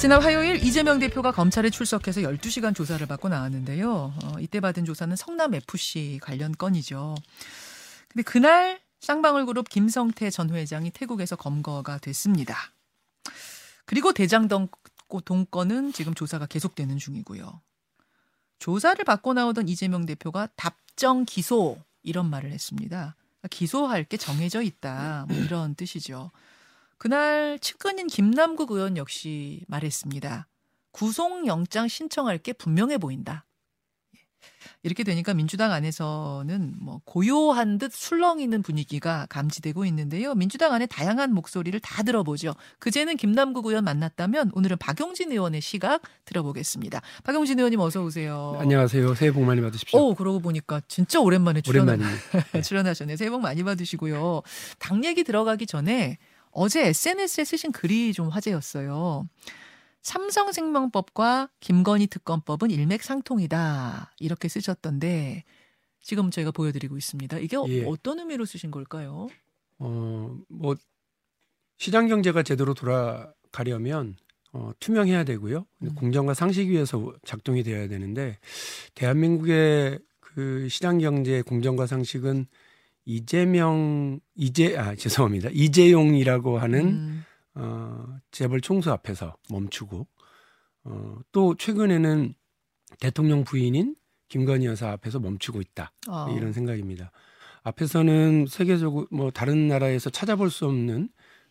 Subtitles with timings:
[0.00, 4.14] 지난 화요일 이재명 대표가 검찰에 출석해서 12시간 조사를 받고 나왔는데요.
[4.24, 7.16] 어, 이때 받은 조사는 성남 FC 관련 건이죠.
[8.08, 12.56] 근데 그날 쌍방울 그룹 김성태 전 회장이 태국에서 검거가 됐습니다.
[13.84, 14.68] 그리고 대장동
[15.50, 17.60] 건은 지금 조사가 계속되는 중이고요.
[18.58, 23.16] 조사를 받고 나오던 이재명 대표가 답정 기소 이런 말을 했습니다.
[23.50, 25.26] 기소할 게 정해져 있다.
[25.28, 26.30] 뭐 이런 뜻이죠.
[27.00, 30.46] 그날 측근인 김남국 의원 역시 말했습니다.
[30.92, 33.46] 구속영장 신청할 게 분명해 보인다.
[34.82, 40.34] 이렇게 되니까 민주당 안에서는 뭐 고요한 듯 술렁이는 분위기가 감지되고 있는데요.
[40.34, 42.54] 민주당 안에 다양한 목소리를 다 들어보죠.
[42.78, 47.00] 그제는 김남국 의원 만났다면 오늘은 박용진 의원의 시각 들어보겠습니다.
[47.24, 48.56] 박용진 의원님 어서 오세요.
[48.58, 49.14] 안녕하세요.
[49.14, 49.98] 새해 복 많이 받으십시오.
[49.98, 52.60] 오, 그러고 보니까 진짜 오랜만에 출연, 오랜만입니다.
[52.60, 53.16] 출연하셨네요.
[53.16, 54.42] 새해 복 많이 받으시고요.
[54.78, 56.18] 당 얘기 들어가기 전에
[56.50, 59.28] 어제 SNS에 쓰신 글이 좀 화제였어요.
[60.02, 64.12] 삼성생명법과 김건희 특검법은 일맥상통이다.
[64.18, 65.44] 이렇게 쓰셨던데
[66.00, 67.38] 지금 저희가 보여드리고 있습니다.
[67.38, 67.84] 이게 예.
[67.84, 69.28] 어떤 의미로 쓰신 걸까요?
[69.78, 70.76] 어, 뭐
[71.76, 74.16] 시장 경제가 제대로 돌아가려면
[74.52, 75.66] 어, 투명해야 되고요.
[75.82, 75.94] 음.
[75.94, 78.38] 공정과 상식 위에서 작동이 되어야 되는데
[78.94, 82.46] 대한민국의 그 시장 경제 공정과 상식은
[83.04, 87.24] 이재명 이재 아 죄송합니다 이재용이라고 하는 음.
[87.54, 90.06] 어, 재벌 총수 앞에서 멈추고
[90.84, 92.34] 어, 또 최근에는
[92.98, 93.96] 대통령 부인인
[94.28, 96.34] 김건희 여사 앞에서 멈추고 있다 어.
[96.36, 97.10] 이런 생각입니다.
[97.62, 101.10] 앞에서는 세계적으로 뭐 다른 나라에서 찾아볼 수 없는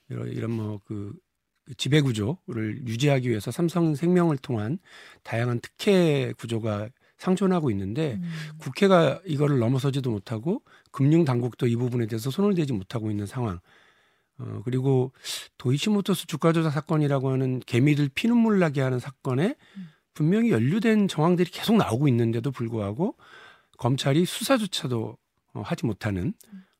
[0.09, 1.14] 이런, 이런 뭐그
[1.66, 4.80] 그 지배 구조를 유지하기 위해서 삼성생명을 통한
[5.23, 6.89] 다양한 특혜 구조가
[7.20, 8.31] 상존하고 있는데 음.
[8.58, 13.59] 국회가 이거를 넘어서지도 못하고 금융 당국도 이 부분에 대해서 손을 대지 못하고 있는 상황.
[14.39, 15.11] 어, 그리고
[15.58, 19.56] 도이치모터스 주가 조작 사건이라고 하는 개미들 피눈물 나게 하는 사건에
[20.14, 23.16] 분명히 연루된 정황들이 계속 나오고 있는데도 불구하고
[23.78, 25.17] 검찰이 수사조차도
[25.54, 26.33] 어, 하지 못하는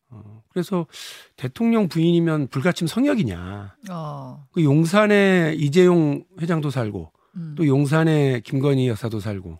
[0.09, 0.88] 어, 그래서
[1.35, 3.75] 대통령 부인이면 불가침 성역이냐.
[3.91, 4.47] 어.
[4.53, 7.56] 그 용산에 이재용 회장도 살고 음.
[7.58, 9.59] 또 용산에 김건희 여사도 살고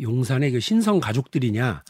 [0.00, 1.82] 용산의 그 신성 가족들이냐.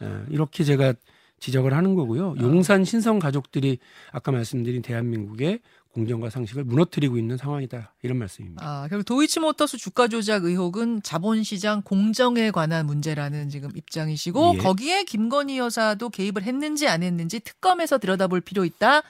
[0.00, 0.94] 어, 이렇게 제가
[1.40, 2.34] 지적을 하는 거고요.
[2.38, 2.42] 아.
[2.42, 3.78] 용산 신성 가족들이
[4.12, 5.60] 아까 말씀드린 대한민국의
[5.92, 8.64] 공정과 상식을 무너뜨리고 있는 상황이다 이런 말씀입니다.
[8.66, 14.58] 아, 결국 도이치모터스 주가 조작 의혹은 자본시장 공정에 관한 문제라는 지금 입장이시고 예.
[14.58, 19.02] 거기에 김건희 여사도 개입을 했는지 안 했는지 특검에서 들여다볼 필요 있다.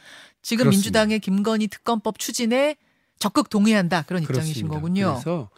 [0.43, 0.77] 지금 그렇습니다.
[0.77, 2.77] 민주당의 김건희 특검법 추진에
[3.19, 4.51] 적극 동의한다 그런 그렇습니다.
[4.51, 5.13] 입장이신 거군요.
[5.15, 5.49] 그래서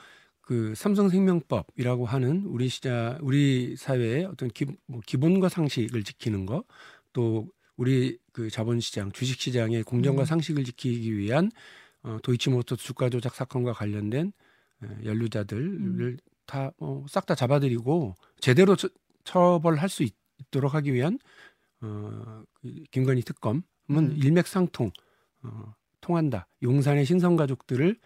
[0.46, 6.64] 그 삼성생명법이라고 하는 우리 시자 우리 사회의 어떤 기, 뭐 기본과 상식을 지키는 거
[7.16, 7.48] 또
[7.78, 10.26] 우리 그 자본시장 주식시장의 공정과 음.
[10.26, 11.50] 상식을 지키기 위한
[12.02, 14.32] 어, 도이치모터 주가 조작 사건과 관련된
[14.82, 16.16] 에, 연루자들을 음.
[16.44, 18.90] 다싹다 어, 잡아들이고 제대로 처,
[19.24, 20.14] 처벌할 수 있,
[20.50, 21.18] 도록 하기 위한
[21.80, 24.16] 어, 그 김건희 특검은 음.
[24.22, 24.92] 일맥상통
[25.44, 26.48] 어, 통한다.
[26.62, 27.98] 용산의 신성 가족들을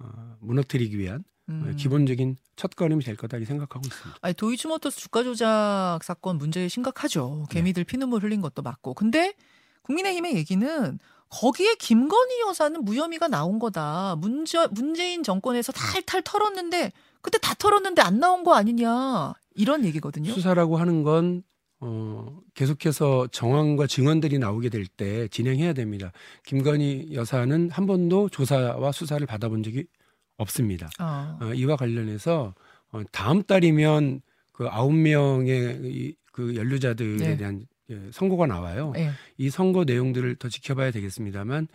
[0.00, 1.74] 어, 무너뜨리기 위한 음.
[1.76, 4.18] 기본적인 첫걸음이 될 거다 이 생각하고 있습니다.
[4.20, 7.46] 아니 도이치모터스 주가 조작 사건 문제 심각하죠.
[7.48, 7.54] 네.
[7.54, 7.86] 개미들 네.
[7.86, 8.94] 피눈물 흘린 것도 맞고.
[8.94, 9.34] 근데
[9.82, 10.98] 국민의힘의 얘기는
[11.28, 14.16] 거기에 김건희 여사는 무혐의가 나온 거다.
[14.16, 20.32] 문제 문재인 정권에서 탈탈 털었는데 그때 다 털었는데 안 나온 거 아니냐 이런 얘기거든요.
[20.32, 21.42] 수사라고 하는 건
[21.80, 26.10] 어, 계속해서 정황과 증언들이 나오게 될 때 진행해야 됩니다.
[26.46, 29.84] 김건희 여사는 한 번도 조사와 수사를 받아본 적이
[30.36, 30.88] 없습니다.
[31.00, 31.38] 어.
[31.40, 32.54] 어, 이와 관련해서
[32.92, 34.20] 어, 다음 달이면
[34.52, 37.36] 그 아홉 명의 그 연루자들에 네.
[37.36, 38.92] 대한 예, 선고가 나와요.
[38.94, 39.10] 네.
[39.38, 41.68] 이 선거 내용들을 더 지켜봐야 되겠습니다만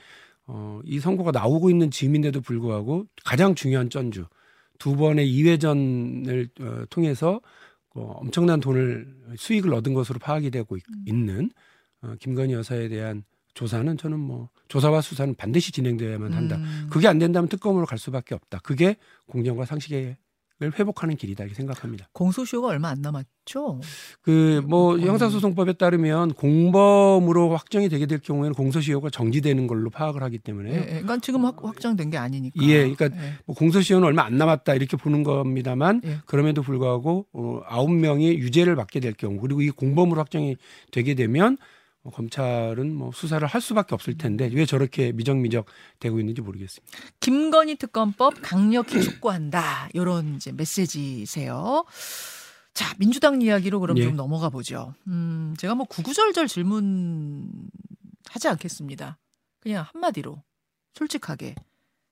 [0.48, 4.26] 어, 이 선고가 나오고 있는 즈음인데도 불구하고 가장 중요한 전주
[4.78, 7.40] 두 번의 2회전을 어, 통해서
[7.94, 11.04] 어, 엄청난 돈을 수익을 얻은 것으로 파악이 되고 있, 음.
[11.06, 11.50] 있는
[12.02, 13.24] 어, 김건희 여사에 대한
[13.54, 16.56] 조사는 저는 뭐 조사와 수사는 반드시 진행되어야만 한다.
[16.58, 16.88] 음.
[16.90, 18.60] 그게 안 된다면 특검으로 갈 수밖에 없다.
[18.64, 18.96] 그게
[19.28, 20.16] 공정과 상식을
[20.78, 22.08] 회복하는 길이다 이렇게 생각합니다.
[22.14, 23.82] 공소시효가 얼마 안 남았죠?
[24.22, 25.02] 그뭐 음.
[25.02, 30.72] 형사소송법에 따르면 공범으로 확정이 되게 될 경우에는 공소시효가 정지되는 걸로 파악을 하기 때문에.
[30.72, 30.86] 예, 예.
[30.86, 32.64] 그러니까 지금 확, 확정된 게 아니니까.
[32.64, 33.34] 예, 그러니까 예.
[33.46, 36.20] 뭐 공소시효는 얼마 안 남았다 이렇게 보는 겁니다만 예.
[36.26, 40.56] 그럼에도 불구하고 어, 아홉 명이 유죄를 받게 될 경우 그리고 이 공범으로 확정이
[40.92, 45.66] 되게 되면 뭐 검찰은 뭐 수사를 할 수밖에 없을 텐데 왜 저렇게 미적미적
[46.00, 46.98] 되고 있는지 모르겠습니다.
[47.20, 49.90] 김건희 특검법 강력히 촉구한다.
[49.94, 51.86] 이런 이제 메시지세요.
[52.74, 54.04] 자, 민주당 이야기로 그럼 예.
[54.04, 54.96] 좀 넘어가 보죠.
[55.08, 57.52] 음, 제가 뭐 구구절절 질문
[58.28, 59.20] 하지 않겠습니다.
[59.60, 60.42] 그냥 한마디로
[60.96, 61.56] 솔직하게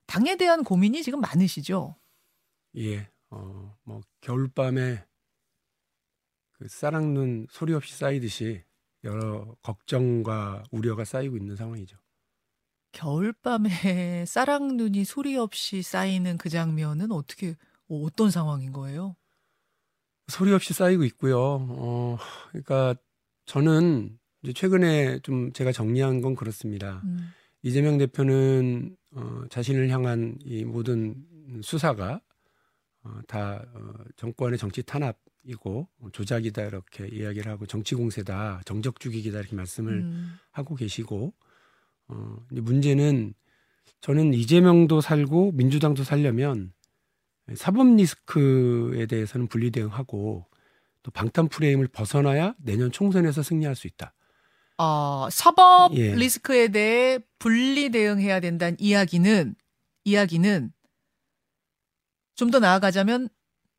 [0.05, 1.95] 당에 대한 고민이 지금 많으시죠?
[2.77, 3.09] 예.
[3.31, 5.03] 어, 뭐 겨울밤에
[6.53, 8.63] 그 싸랑눈 소리 없이 쌓이듯이
[9.03, 11.97] 여러 걱정과 우려가 쌓이고 있는 상황이죠.
[12.91, 13.69] 겨울밤에
[14.27, 17.55] 싸랑눈이 소리 없이 쌓이는 그 장면은 어떻게
[17.87, 19.15] 어떤 상황인 거예요?
[20.27, 21.39] 소리 없이 쌓이고 있고요.
[21.39, 22.17] 어,
[22.49, 22.95] 그러니까
[23.45, 27.01] 저는 이제 최근에 좀 제가 정리한 건 그렇습니다.
[27.05, 27.33] 음.
[27.61, 31.15] 이재명 대표는 어, 자신을 향한 이 모든
[31.61, 32.21] 수사가
[33.03, 39.39] 어, 다 어, 정권의 정치 탄압 이고 조작이다 이렇게 이야기를 하고 정치 공세다 정적 죽이기다
[39.39, 40.39] 이렇게 말씀을 음.
[40.51, 41.33] 하고 계시고
[42.07, 43.33] 어, 문제는
[44.01, 46.73] 저는 이재명도 살고 민주당도 살려면
[47.55, 50.45] 사법 리스크에 대해서는 분리 대응하고
[51.01, 54.13] 또 방탄 프레임을 벗어나야 내년 총선에서 승리할 수 있다.
[54.77, 56.15] 어, 사법 예.
[56.15, 59.55] 리스크에 대해 분리 대응해야 된다는 이야기는
[60.05, 60.71] 이야기는
[62.35, 63.27] 좀 더 나아가자면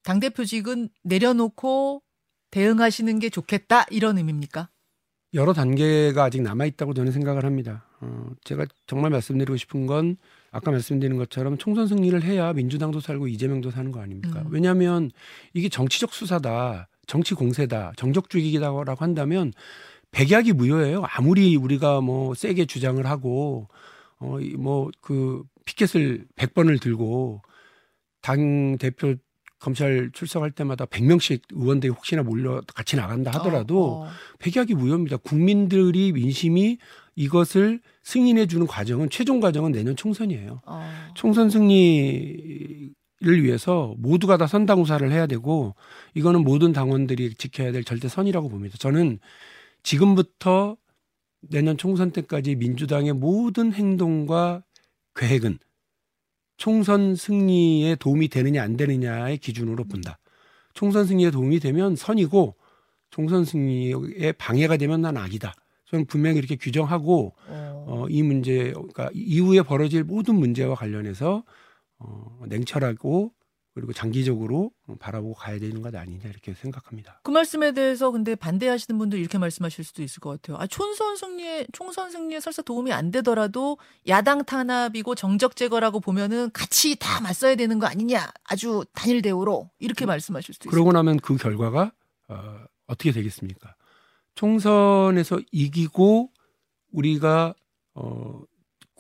[0.02, 2.02] 당 대표직은 내려놓고
[2.50, 4.70] 대응하시는 게 좋겠다 이런 의미입니까?
[5.34, 7.86] 여러 단계가 아직 남아 있다고 저는 생각을 합니다.
[8.00, 10.16] 어, 제가 정말 말씀드리고 싶은 건
[10.50, 14.40] 아까 말씀드린 것처럼 총선 승리를 해야 민주당도 살고 이재명도 사는 거 아닙니까?
[14.40, 14.46] 음.
[14.50, 15.10] 왜냐하면
[15.54, 19.52] 이게 정치적 수사다, 정치 공세다, 정적주의이다라고 한다면
[20.10, 21.04] 백약이 무효예요.
[21.06, 23.68] 아무리 우리가 뭐 세게 주장을 하고
[24.18, 27.42] 어뭐 그 피켓을 100번을 들고
[28.20, 29.14] 당 대표
[29.60, 34.08] 검찰 출석할 때마다 100명씩 의원들이 혹시나 몰려 같이 나간다 하더라도 어, 어.
[34.38, 35.18] 백약이 무효입니다.
[35.18, 36.78] 국민들이 민심이
[37.14, 40.62] 이것을 승인해 주는 과정은 최종 과정은 내년 총선이에요.
[40.64, 40.90] 어.
[41.14, 45.74] 총선 승리를 위해서 모두가 다 선당우사를 해야 되고
[46.14, 48.76] 이거는 모든 당원들이 지켜야 될 절대 선이라고 봅니다.
[48.78, 49.18] 저는
[49.82, 50.78] 지금부터
[51.42, 54.62] 내년 총선 때까지 민주당의 모든 행동과
[55.14, 55.58] 계획은
[56.60, 60.18] 총선 승리에 도움이 되느냐 안 되느냐의 기준으로 본다.
[60.74, 62.54] 총선 승리에 도움이 되면 선이고
[63.08, 65.54] 총선 승리에 방해가 되면 난 악이다.
[65.86, 71.44] 저는 분명히 이렇게 규정하고 어, 어 이 문제 그러니까 이후에 벌어질 모든 문제와 관련해서
[71.98, 73.32] 어, 냉철하고
[73.74, 77.20] 그리고 장기적으로 바라보고 가야 되는 것 아니냐 이렇게 생각합니다.
[77.22, 80.60] 그 말씀에 대해서 근데 반대하시는 분들 이렇게 말씀하실 수도 있을 것 같아요.
[80.60, 83.78] 아, 총선 승리에 총선 승리에 설사 도움이 안 되더라도
[84.08, 88.32] 야당 탄압이고 정적 제거라고 보면은 같이 다 맞서야 되는 거 아니냐.
[88.44, 90.70] 아주 단일 대우로 이렇게 그, 말씀하실 수도 있어요.
[90.70, 91.92] 그러고 나면 그 결과가
[92.28, 93.76] 어, 어떻게 되겠습니까?
[94.34, 96.30] 총선에서 이기고
[96.92, 97.54] 우리가
[97.94, 98.42] 어,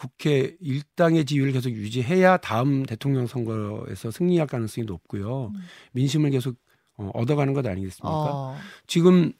[0.00, 5.52] 국회 일당의 지위를 계속 유지해야 다음 대통령 선거에서 승리할 가능성이 높고요.
[5.54, 5.60] 음.
[5.92, 6.56] 민심을 계속
[6.96, 8.08] 어, 얻어가는 것 아니겠습니까?
[8.10, 8.56] 어.
[8.86, 9.32] 지금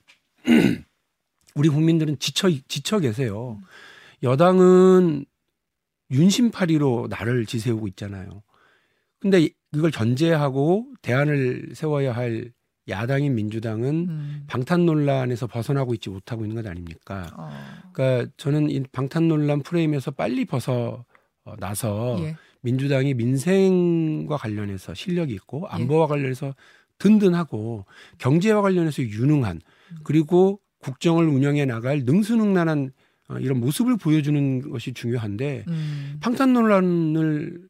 [1.56, 3.58] 우리 국민들은 지쳐 지쳐 계세요.
[3.58, 3.64] 음.
[4.22, 5.24] 여당은
[6.10, 8.42] 윤심파리로 나를 지세우고 있잖아요.
[9.18, 12.52] 근데 이걸 전제하고 대안을 세워야 할
[12.90, 14.44] 야당인 민주당은 음.
[14.46, 17.30] 방탄 논란에서 벗어나고 있지 못하고 있는 것 아닙니까?
[17.36, 17.50] 어.
[17.92, 21.04] 그러니까 저는 이 방탄 논란 프레임에서 빨리 벗어
[21.58, 22.36] 나서 예.
[22.62, 25.76] 민주당이 민생과 관련해서 실력이 있고 예.
[25.76, 26.08] 안보와 예.
[26.08, 26.54] 관련해서
[26.98, 27.86] 든든하고
[28.18, 29.60] 경제와 관련해서 유능한
[29.92, 29.96] 음.
[30.04, 32.92] 그리고 국정을 운영해 나갈 능수능란한
[33.28, 36.18] 어, 이런 모습을 보여주는 것이 중요한데 음.
[36.20, 37.68] 방탄 논란을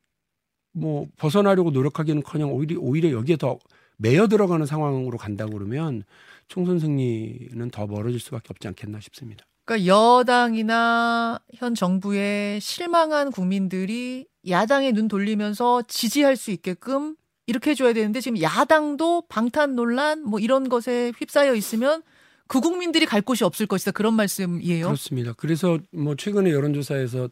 [0.73, 3.59] 뭐 벗어나려고 노력하기는커녕 오히려 오히려 여기에 더
[4.01, 6.05] 매여 들어가는 상황으로 간다고 그러면
[6.49, 9.45] 총선 승리는 더 멀어질 수밖에 없지 않겠나 싶습니다.
[9.65, 17.17] 그러니까 여당이나 현 정부에 실망한 국민들이 야당에 눈 돌리면서 지지할 수 있게끔
[17.47, 22.03] 이렇게 해줘야 되는데 지금 야당도 방탄 논란 뭐 이런 것에 휩싸여 있으면
[22.49, 24.87] 그 국민들이 갈 곳이 없을 것이다 그런 말씀이에요.
[24.87, 25.33] 그렇습니다.
[25.35, 27.29] 그래서 뭐 최근에 여론조사에서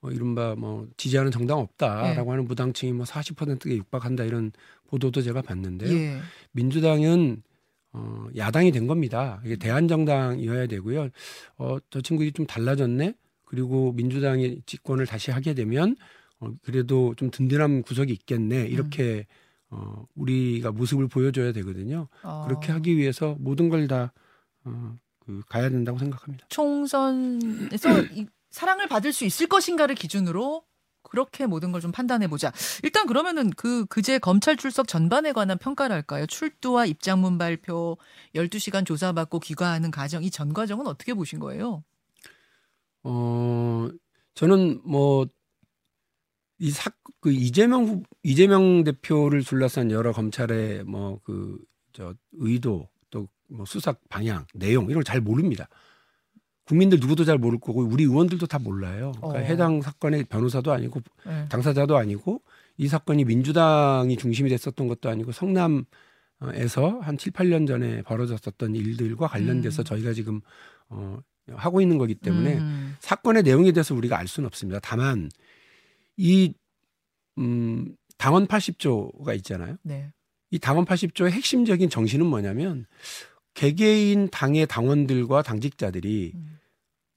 [0.00, 2.30] 뭐 이른바 뭐 지지하는 정당 없다라고 네.
[2.30, 4.52] 하는 무당층이 뭐 40%에 육박한다 이런
[4.90, 5.96] 보도도 제가 봤는데요.
[5.96, 6.20] 예.
[6.52, 7.42] 민주당은
[7.92, 9.40] 어, 야당이 된 겁니다.
[9.44, 11.08] 이게 대한정당이어야 되고요.
[11.58, 13.14] 어, 저 친구들이 좀 달라졌네.
[13.44, 15.96] 그리고 민주당이 집권을 다시 하게 되면
[16.38, 18.66] 어, 그래도 좀 든든한 구석이 있겠네.
[18.66, 19.26] 이렇게
[19.72, 19.76] 음.
[19.76, 22.08] 어, 우리가 모습을 보여줘야 되거든요.
[22.22, 22.44] 어.
[22.46, 24.12] 그렇게 하기 위해서 모든 걸다
[24.64, 26.46] 어, 그 가야 된다고 생각합니다.
[26.48, 30.64] 총선에서 이, 사랑을 받을 수 있을 것인가를 기준으로
[31.10, 32.52] 그렇게 모든 걸 좀 판단해 보자.
[32.82, 36.26] 일단 그러면은 그 그제 검찰 출석 전반에 관한 평가랄까요?
[36.26, 37.96] 출두와 입장문 발표,
[38.34, 41.82] 12시간 조사받고 귀가하는 과정 이 전 과정은 어떻게 보신 거예요?
[43.02, 43.88] 어,
[44.34, 45.26] 저는 뭐
[46.58, 46.90] 이 사,
[47.20, 51.58] 그 이재명 후, 이재명 대표를 둘러싼 여러 검찰의 뭐 그
[51.92, 55.68] 저 의도 또 뭐 수사 방향, 내용 이런 걸 잘 모릅니다.
[56.70, 59.10] 국민들 누구도 잘 모를 거고 우리 의원들도 다 몰라요.
[59.16, 59.42] 그러니까 어.
[59.42, 61.48] 해당 사건의 변호사도 아니고 네.
[61.48, 62.42] 당사자도 아니고
[62.76, 69.82] 이 사건이 민주당이 중심이 됐었던 것도 아니고 성남에서 한 7, 8년 전에 벌어졌었던 일들과 관련돼서
[69.82, 69.84] 음.
[69.84, 70.42] 저희가 지금
[70.88, 71.18] 어
[71.54, 72.94] 하고 있는 거기 때문에 음.
[73.00, 74.78] 사건의 내용에 대해서 우리가 알 수는 없습니다.
[74.80, 75.28] 다만
[76.16, 76.54] 이
[77.38, 79.76] 음, 당원 80조가 있잖아요.
[79.82, 80.12] 네.
[80.52, 82.86] 이 당원 80조의 핵심적인 정신은 뭐냐면
[83.54, 86.59] 개개인 당의 당원들과 당직자들이 음.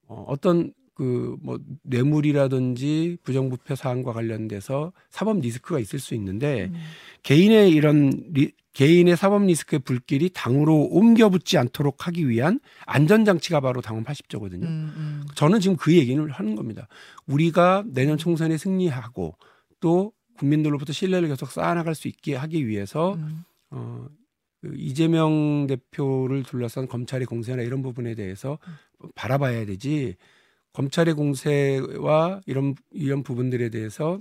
[0.06, 6.74] 어, 어떤 그 뭐 뇌물이라든지 부정부패 사안과 관련돼서 사법 리스크가 있을 수 있는데 음.
[7.22, 13.60] 개인의 이런 리, 개인의 사법 리스크의 불길이 당으로 옮겨 붙지 않도록 하기 위한 안전 장치가
[13.60, 14.62] 바로 당원 80조거든요.
[14.62, 15.24] 음, 음.
[15.34, 16.88] 저는 지금 그 얘기를 하는 겁니다.
[17.26, 19.36] 우리가 내년 총선에 승리하고
[19.80, 23.44] 또 국민들로부터 신뢰를 계속 쌓아나갈 수 있게 하기 위해서 음.
[23.70, 24.06] 어,
[24.60, 28.58] 그 이재명 대표를 둘러싼 검찰의 공세나 이런 부분에 대해서
[29.14, 30.16] 바라봐야 되지
[30.72, 34.20] 검찰의 공세와 이런 이런 부분들에 대해서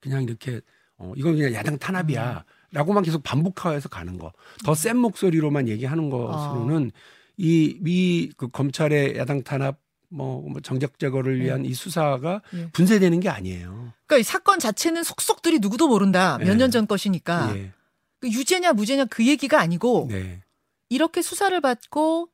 [0.00, 0.60] 그냥 이렇게
[0.98, 4.32] 어, 이건 그냥 야당 탄압이야 라고만 계속 반복해서 가는 거
[4.64, 6.90] 더 센 목소리로만 얘기하는 것으로는
[7.36, 12.68] 이미그 검찰의 야당 탄압 뭐, 뭐 정적 제거를 위한 이 수사가 예.
[12.72, 13.94] 분쇄되는 게 아니에요.
[14.06, 16.36] 그러니까 이 사건 자체는 속속들이 누구도 모른다.
[16.38, 16.56] 몇 네.
[16.56, 17.72] 년전 것이니까 예.
[18.20, 20.42] 그 유죄냐 무죄냐 그 얘기가 아니고 네.
[20.90, 22.28] 이렇게 수사를 받고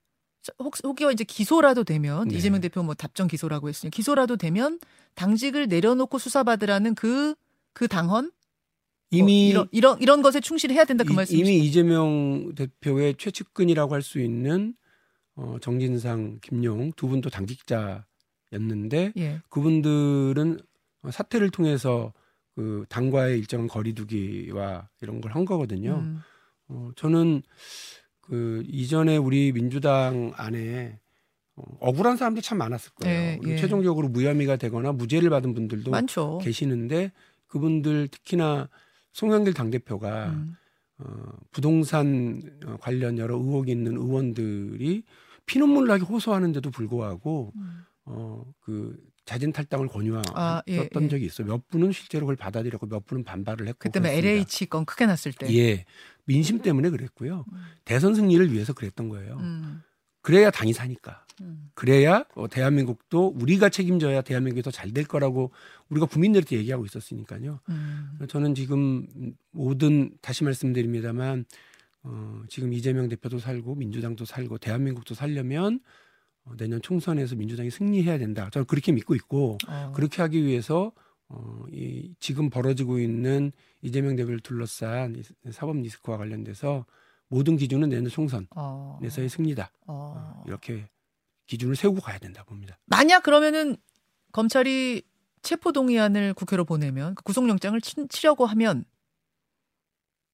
[0.59, 2.37] 혹, 혹여 이제 기소라도 되면 네.
[2.37, 4.79] 이재명 대표 뭐 답정 기소라고 했으니 기소라도 되면
[5.15, 8.31] 당직을 내려놓고 수사받으라는 그그 당헌
[9.11, 11.51] 이미 뭐 이런, 이런 이런 것에 충실해야 된다 그 이- 말씀이시죠?
[11.51, 14.75] 이미 이재명 대표의 최측근이라고 할 수 있는
[15.35, 19.41] 어, 정진상, 김용 두 분도 당직자였는데 예.
[19.49, 20.59] 그분들은
[21.11, 22.13] 사퇴를 통해서
[22.55, 26.01] 그 당과의 일정한 거리두기와 이런 걸 한 거거든요.
[26.05, 26.21] 음.
[26.69, 27.43] 어, 저는
[28.29, 30.99] 그 이전에 우리 민주당 안에
[31.57, 33.19] 어, 억울한 사람들 참 많았을 거예요.
[33.19, 33.57] 예, 예.
[33.57, 36.39] 최종적으로 무혐의가 되거나 무죄를 받은 분들도 많죠.
[36.43, 37.13] 계시는데
[37.47, 38.69] 그분들 특히나
[39.13, 40.57] 송영길 당대표가 음.
[40.99, 45.05] 어, 부동산 어, 관련 여러 의혹이 있는 의원들이
[45.47, 47.85] 피눈물 나게 호소하는데도 불구하고 음.
[48.05, 48.97] 어, 그
[49.39, 51.09] 자진 탈당을 권유했던 아, 예, 예.
[51.09, 51.47] 적이 있어요.
[51.47, 54.09] 몇 분은 실제로 그걸 받아들였고 몇 분은 반발을 했고 그때 뭐.
[54.11, 55.47] LH 건 크게 났을 때.
[55.57, 55.85] 예.
[56.25, 57.45] 민심 때문에 그랬고요.
[57.53, 57.59] 음.
[57.85, 59.37] 대선 승리를 위해서 그랬던 거예요.
[59.39, 59.83] 음.
[60.23, 61.25] 그래야 당이 사니까.
[61.41, 61.71] 음.
[61.75, 65.53] 그래야 어, 대한민국도 우리가 책임져야 대한민국이 더 잘 될 거라고
[65.89, 67.61] 우리가 국민들한테 얘기하고 있었으니까요.
[67.69, 68.19] 음.
[68.29, 69.07] 저는 지금
[69.53, 71.45] 모든 다시 말씀드립니다만
[72.03, 75.81] 어, 지금 이재명 대표도 살고 민주당도 살고 대한민국도 살려면 어,
[76.57, 78.49] 내년 총선에서 민주당이 승리해야 된다.
[78.51, 79.93] 저는 그렇게 믿고 있고 어.
[79.95, 80.93] 그렇게 하기 위해서
[81.29, 83.53] 어, 이 지금 벌어지고 있는
[83.83, 86.87] 이재명 대표를 둘러싼 이 사법 리스크와 관련돼서
[87.29, 89.29] 모든 기준은 내년 총선에서의 어.
[89.29, 89.71] 승리다.
[89.87, 90.15] 어.
[90.17, 90.89] 어, 이렇게
[91.47, 92.79] 기준을 세우고 가야 된다 봅니다.
[92.87, 93.77] 만약 그러면은
[94.33, 95.03] 검찰이
[95.43, 98.85] 체포 동의안을 국회로 보내면 그 구속영장을 치, 치려고 하면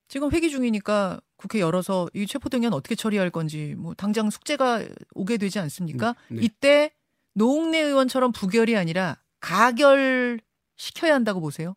[0.09, 5.37] 지금 회기 중이니까 국회 열어서 이 체포 동의안 어떻게 처리할 건지 뭐 당장 숙제가 오게
[5.37, 6.15] 되지 않습니까?
[6.29, 6.43] 네.
[6.43, 6.93] 이때
[7.35, 10.41] 노웅래 의원처럼 부결이 아니라 가결
[10.77, 11.75] 시켜야 한다고 보세요.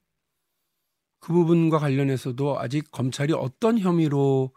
[1.19, 4.51] 그 부분과 관련해서도 아직 검찰이 어떤 혐의로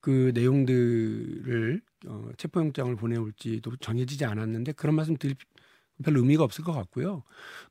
[0.00, 5.36] 그 내용들을 어, 체포영장을 보내올지도 정해지지 않았는데 그런 말씀 드릴
[6.02, 7.22] 별 의미가 없을 것 같고요.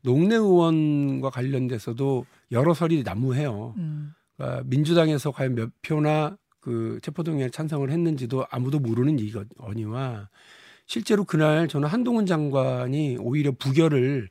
[0.01, 3.75] 농내 의원과 관련돼서도 여러 설이 난무해요.
[3.77, 4.13] 음.
[4.35, 10.29] 그러니까 민주당에서 과연 몇 표나 그 체포동의안에 찬성을 했는지도 아무도 모르는 이거니와
[10.85, 14.29] 실제로 그날 저는 한동훈 장관이 오히려 부결을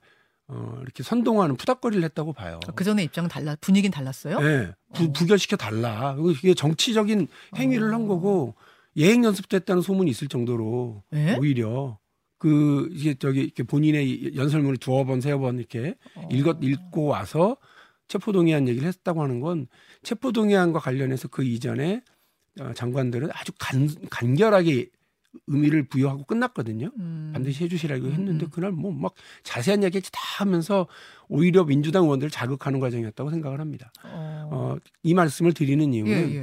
[0.49, 2.59] 어, 이렇게 선동하는 푸닥거리를 했다고 봐요.
[2.75, 4.41] 그 전에 입장은 달라 분위기는 달랐어요.
[4.41, 5.13] 네, 부, 어.
[5.13, 6.17] 부결시켜 달라.
[6.31, 7.95] 이게 정치적인 행위를 어.
[7.95, 8.55] 한 거고
[8.97, 11.37] 예행 연습도 했다는 소문이 있을 정도로 네?
[11.39, 11.99] 오히려
[12.39, 16.29] 그 이게 저기 이렇게 본인의 연설문을 두어 번 세어 번 이렇게 어.
[16.31, 17.59] 읽었 읽고 와서
[18.09, 19.67] 체포동의안 얘기를 했다고 하는 건
[20.03, 22.03] 체포동의안과 관련해서 그 이전에 어,
[22.75, 24.87] 장관들은 아주 간, 간결하게
[25.47, 26.91] 의미를 부여하고 끝났거든요.
[26.99, 27.31] 음.
[27.33, 28.51] 반드시 해주시라고 음, 했는데 음.
[28.51, 30.87] 그날 뭐 막 자세한 이야기 다 하면서
[31.29, 33.91] 오히려 민주당 의원들을 자극하는 과정이었다고 생각을 합니다.
[34.05, 34.49] 어.
[34.53, 36.43] 어, 이 말씀을 드리는 예, 이유는 예.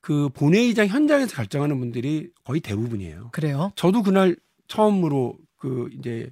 [0.00, 3.28] 그 본회의장 현장에서 결정하는 분들이 거의 대부분이에요.
[3.32, 3.70] 그래요.
[3.76, 6.30] 저도 그날 처음으로 그 이제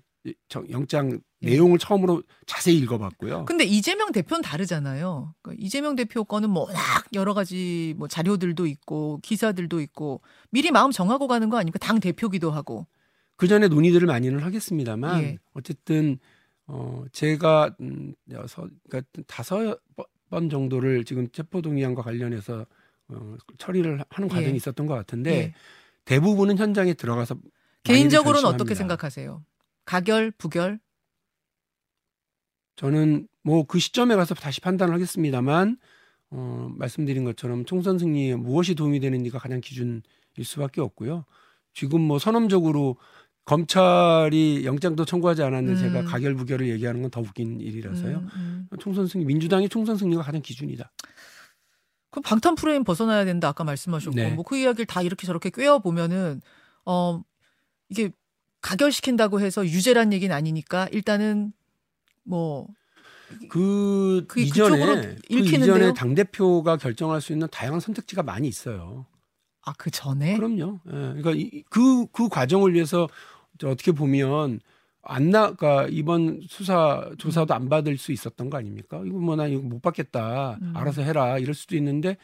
[0.48, 1.18] 저- 영장 예.
[1.40, 3.44] 내용을 처음으로 자세히 읽어봤고요.
[3.44, 5.34] 근데 이재명 대표는 다르잖아요.
[5.42, 6.80] 그러니까 이재명 대표 거는 뭐 워낙
[7.12, 11.78] 여러 가지 뭐 자료들도 있고 기사들도 있고 미리 마음 정하고 가는 거 아닙니까?
[11.78, 12.86] 당 대표기도 하고.
[13.36, 15.38] 그 전에 논의들을 많이는 하겠습니다만 예.
[15.52, 16.18] 어쨌든
[16.66, 19.78] 어 제가 음 여섯 그러니까 다섯
[20.30, 22.64] 번 정도를 지금 체포동의안과 관련해서
[23.08, 24.56] 어 처리를 하는 과정이 예.
[24.56, 25.54] 있었던 것 같은데 예.
[26.06, 27.36] 대부분은 현장에 들어가서
[27.84, 28.48] 개인적으로는.
[28.48, 29.44] 어떻게 생각하세요?
[29.84, 30.80] 가결, 부결?
[32.76, 35.78] 저는 뭐 그 시점에 가서 다시 판단을 하겠습니다만
[36.30, 40.02] 어, 말씀드린 것처럼 총선 승리에 무엇이 도움이 되는지가 가장 기준일
[40.42, 41.24] 수밖에 없고요.
[41.72, 42.96] 지금 뭐 선언적으로
[43.44, 45.92] 검찰이 영장도 청구하지 않았는데 음.
[45.92, 48.18] 제가 가결 부결을 얘기하는 건 더 웃긴 일이라서요.
[48.18, 48.28] 음,
[48.72, 48.78] 음.
[48.80, 50.90] 총선 승리 민주당의 총선 승리가 가장 기준이다.
[52.10, 54.30] 그럼 방탄 프레임 벗어나야 된다 아까 말씀하셨고 네.
[54.30, 56.40] 뭐그 이야기를 다 이렇게 저렇게 꿰어 보면은
[56.84, 57.22] 어
[57.88, 58.10] 이게
[58.62, 61.52] 가결시킨다고 해서 유죄란 얘기는 아니니까 일단은
[62.26, 62.66] 뭐
[63.48, 65.34] 그, 그- 이전에 그?
[65.34, 69.06] 이전에 당 대표가 결정할 수 있는 다양한 선택지가 많이 있어요.
[69.62, 70.78] 아 그 전에 그럼요.
[70.86, 71.20] 예.
[71.20, 71.32] 그러니까
[71.70, 73.08] 그그 그 과정을 위해서
[73.58, 74.60] 저 어떻게 보면
[75.02, 79.02] 안 나가 이번 수사 조사도 안 받을 수 있었던 거 아닙니까?
[79.04, 80.58] 이거 뭐 나 이거 못 받겠다.
[80.62, 80.72] 음.
[80.76, 81.38] 알아서 해라.
[81.38, 82.16] 이럴 수도 있는데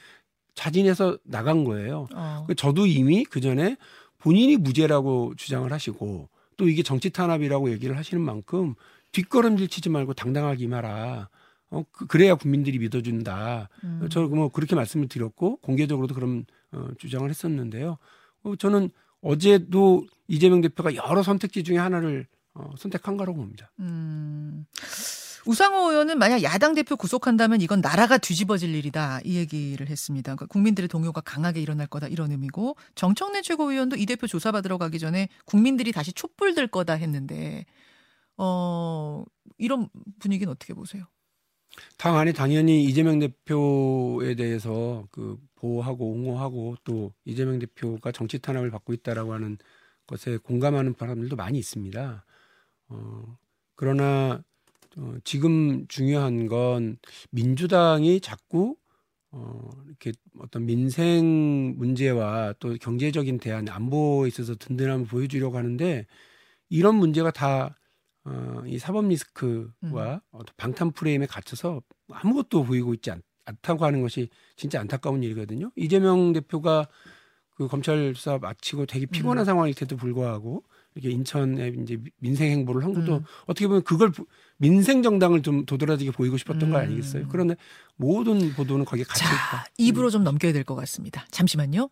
[0.55, 2.07] 자진해서 나간 거예요.
[2.15, 2.45] 어.
[2.47, 3.77] 그 저도 이미 그 전에
[4.19, 8.75] 본인이 무죄라고 주장을 하시고 또 이게 정치 탄압이라고 얘기를 하시는 만큼
[9.13, 11.29] 뒷걸음질 치지 말고 당당하게 임하라.
[11.71, 13.69] 어, 그- 그래야 국민들이 믿어준다.
[13.85, 14.09] 음.
[14.11, 17.99] 저뭐 그렇게 말씀을 드렸고 공개적으로도 그런 어, 주장을 했었는데요.
[18.43, 18.91] 어, 저는
[19.23, 23.71] 어제도 이재명 대표가 여러 선택지 중에 하나를 어, 선택한 거라고 봅니다.
[23.81, 24.67] 음.
[25.45, 30.35] 우상호 의원은 만약 야당 대표 구속한다면 이건 나라가 뒤집어질 일이다 이 얘기를 했습니다.
[30.37, 35.29] 그러니까 국민들의 동요가 강하게 일어날 거다 이런 의미고 정청래 최고위원도 이 대표 조사받으러 가기 전에
[35.45, 37.65] 국민들이 다시 촛불 들 거다 했는데
[38.37, 39.25] 어
[39.59, 41.05] 이런 분위기는 어떻게 보세요?
[41.97, 48.93] 당 안에 당연히 이재명 대표에 대해서 그 보호하고 옹호하고 또 이재명 대표가 정치 탄압을 받고
[48.93, 49.59] 있다라고 하는
[50.07, 52.25] 것에 공감하는 사람들도 많이 있습니다.
[52.89, 53.39] 어,
[53.75, 54.43] 그러나
[54.97, 56.99] 어, 지금 중요한 건
[57.31, 58.77] 민주당이 자꾸
[59.31, 66.07] 어, 이렇게 어떤 민생 문제와 또 경제적인 대안, 안보에 있어서 든든함을 보여주려고 하는데
[66.69, 67.77] 이런 문제가 다
[68.25, 74.29] 어, 이 사법 리스크와 어떤 방탄 프레임에 갇혀서 아무것도 보이고 있지 않, 않다고 하는 것이
[74.57, 75.71] 진짜 안타까운 일이거든요.
[75.77, 76.87] 이재명 대표가
[77.55, 79.45] 그 검찰 수사 마치고 되게 피곤한 음.
[79.45, 80.63] 상황일 때도 불구하고
[80.95, 83.25] 이렇게 인천에 이제 민생 행보를 한 것도 음.
[83.47, 86.83] 어떻게 보면 그걸 부- 민생 정당을 좀 도드라지게 보이고 싶었던 거 음.
[86.83, 87.29] 아니겠어요?
[87.29, 87.57] 그런데
[87.97, 89.65] 모든 보도는 거기에 갇혀 자, 있다.
[89.79, 91.27] 입으로 좀 넘겨야 될 것 같습니다.
[91.31, 91.89] 잠시만요.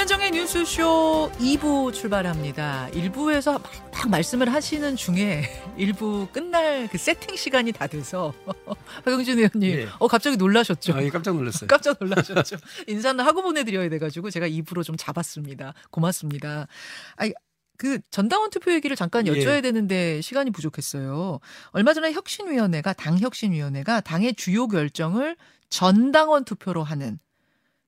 [0.00, 2.88] 김현정의 뉴스쇼 2부 출발합니다.
[2.92, 5.44] 1부에서 막, 막 말씀을 하시는 중에
[5.76, 8.32] 1부 끝날 그 세팅 시간이 다 돼서
[9.04, 9.88] 박영준 의원님 예.
[9.98, 10.94] 어 갑자기 놀라셨죠?
[10.94, 11.68] 아, 예, 깜짝 놀랐어요.
[11.68, 12.56] 깜짝 놀라셨죠.
[12.86, 15.74] 인사는 하고 보내드려야 돼가지고 제가 입으로 좀 잡았습니다.
[15.90, 16.66] 고맙습니다.
[17.16, 17.34] 아니,
[17.76, 19.32] 그 전당원 투표 얘기를 잠깐 예.
[19.32, 21.40] 여쭤야 되는데 시간이 부족했어요.
[21.72, 25.36] 얼마 전에 혁신위원회가 당 혁신위원회가 당의 주요 결정을
[25.68, 27.18] 전당원 투표로 하는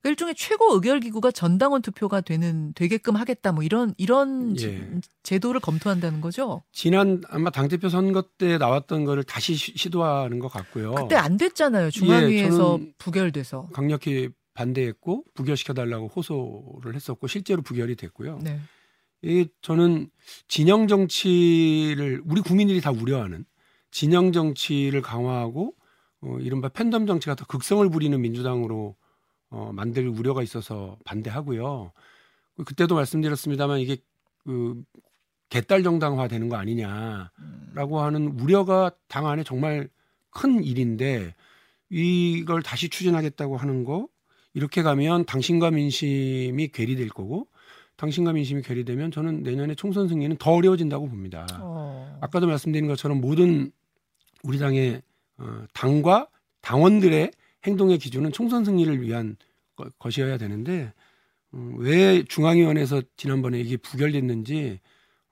[0.03, 5.01] 그 일종의 최고 의결 기구가 전당원 투표가 되는 되게끔 하겠다 뭐 이런 이런 지- 예.
[5.23, 6.63] 제도를 검토한다는 거죠.
[6.73, 10.95] 지난 아마 당 대표 선거 때 나왔던 거를 다시 시- 시도하는 것 같고요.
[10.95, 11.91] 그때 안 됐잖아요.
[11.93, 12.79] 중앙위에서 어.
[12.81, 13.69] 예, 부결돼서.
[13.73, 18.41] 강력히 반대했고 부결시켜 달라고 호소를 했었고 실제로 부결이 됐고요.
[18.43, 18.59] 네.
[19.23, 20.11] 이 저는
[20.49, 23.45] 진영 정치를 우리 국민들이 다 우려하는
[23.93, 25.75] 진영 정치를 강화하고
[26.23, 28.97] 어, 이른바 팬덤 정치가 더 극성을 부리는 민주당으로
[29.53, 31.93] 어, 만들 우려가 있어서 반대하고요.
[32.65, 33.99] 그때도 말씀드렸습니다만 이게
[34.45, 34.83] 그
[35.51, 39.89] 개딸 정당화 되는 거 아니냐라고 하는 우려가 당 안에 정말
[40.31, 41.35] 큰 일인데
[41.91, 44.09] 이걸 다시 추진하겠다고 하는 거
[44.55, 47.47] 이렇게 가면 당신과 민심이 괴리될 거고
[47.97, 51.47] 당신과 민심이 괴리되면 저는 내년에 총선 승리는 더 어려워진다고 봅니다.
[51.61, 52.19] 어.
[52.23, 53.71] 아까도 말씀드린 것처럼 모든
[54.43, 55.03] 우리 당의
[55.37, 56.29] 어, 당과
[56.63, 57.31] 당원들의
[57.67, 59.37] 행동의 기준은 총선 승리를 위한
[59.77, 60.93] 거- 것이어야 되는데
[61.55, 64.81] 음, 왜 중앙위원회에서 지난번에 이게 부결됐는지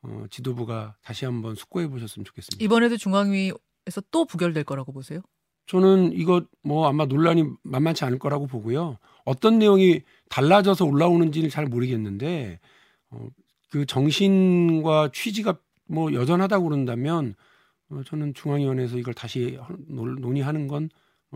[0.03, 2.63] 어, 지도부가 다시 한번 숙고해 보셨으면 좋겠습니다.
[2.65, 5.21] 이번에도 중앙위에서 또 부결될 거라고 보세요?
[5.67, 8.99] 저는 이거 뭐 아마 논란이 만만치 않을 거라고 보고요.
[9.25, 12.59] 어떤 내용이 달라져서 올라오는지는 잘 모르겠는데
[13.11, 13.29] 어,
[13.71, 17.35] 그 정신과 취지가 뭐 여전하다고 그런다면
[17.91, 20.89] 어, 저는 중앙위원회에서 이걸 다시 논- 논의하는 건뭐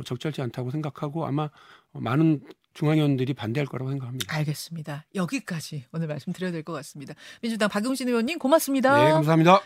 [0.02, 1.44] 적절치 않다고 생각하고 아마
[1.92, 2.40] 어, 많은
[2.74, 4.34] 중앙위원들이 반대할 거라고 생각합니다.
[4.34, 5.04] 알겠습니다.
[5.14, 7.14] 여기까지 오늘 말씀드려야 될 것 같습니다.
[7.40, 9.04] 민주당 박용진 의원님 고맙습니다.
[9.04, 9.60] 네, 감사합니다.